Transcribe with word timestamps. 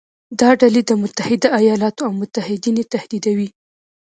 دا 0.39 0.49
ډلې 0.61 0.81
د 0.85 0.91
متحده 1.01 1.47
ایالاتو 1.59 2.01
او 2.07 2.11
متحدین 2.21 2.75
یې 2.81 2.85
تهدیدوي. 2.93 3.49